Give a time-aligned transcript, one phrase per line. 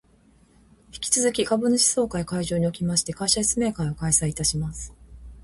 [0.91, 4.91] 引き続き株主総会会場におきまして、会社説明会を開催いたします